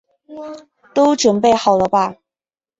[0.95, 2.15] 都準备好了吧